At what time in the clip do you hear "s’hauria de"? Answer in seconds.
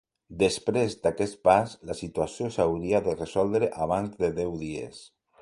2.57-3.15